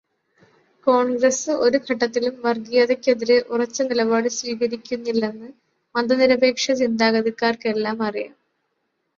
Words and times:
കോൺഗ്രസ് 0.87 1.51
ഒരു 1.65 1.79
ഘട്ടത്തിലും 1.87 2.41
വർഗീയതയ്ക്കെതിരേ 2.45 3.37
ഉറച്ച 3.49 3.81
നിലപാട് 3.81 4.29
സ്വീകരിക്കുന്നില്ലെന്ന് 4.29 5.49
മതനിരപേക്ഷ 5.95 6.71
ചിന്താഗതിക്കാർക്കെല്ലാം 6.81 8.03
അറിയാം. 8.03 8.35